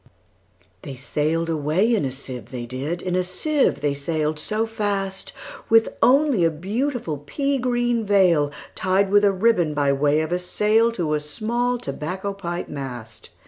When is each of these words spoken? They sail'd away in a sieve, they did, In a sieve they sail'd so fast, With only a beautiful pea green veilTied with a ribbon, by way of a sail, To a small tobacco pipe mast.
They 0.81 0.95
sail'd 0.95 1.47
away 1.47 1.93
in 1.93 2.05
a 2.05 2.11
sieve, 2.11 2.47
they 2.49 2.65
did, 2.65 3.03
In 3.03 3.15
a 3.15 3.23
sieve 3.23 3.81
they 3.81 3.93
sail'd 3.93 4.39
so 4.39 4.65
fast, 4.65 5.31
With 5.69 5.89
only 6.01 6.43
a 6.43 6.49
beautiful 6.49 7.19
pea 7.19 7.59
green 7.59 8.03
veilTied 8.07 9.11
with 9.11 9.23
a 9.23 9.31
ribbon, 9.31 9.75
by 9.75 9.93
way 9.93 10.21
of 10.21 10.31
a 10.31 10.39
sail, 10.39 10.91
To 10.93 11.13
a 11.13 11.19
small 11.19 11.77
tobacco 11.77 12.33
pipe 12.33 12.67
mast. 12.67 13.29